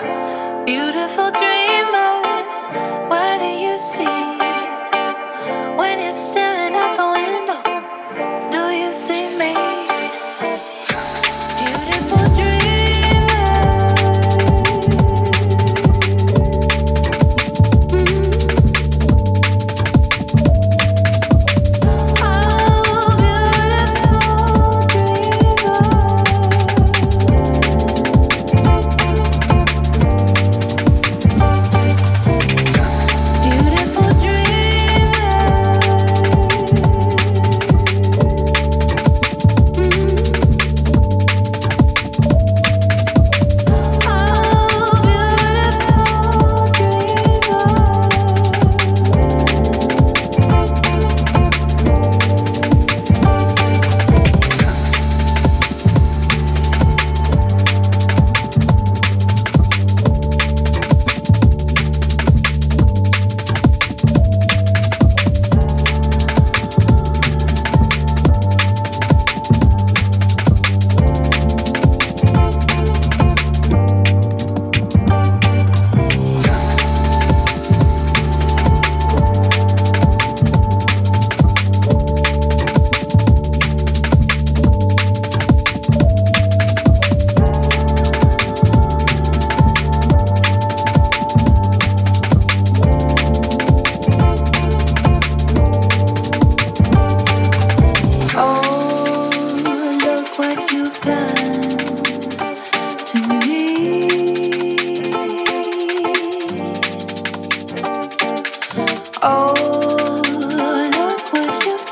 Beautiful 0.00 1.30
dreams. 1.32 1.61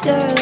doctor 0.02 0.39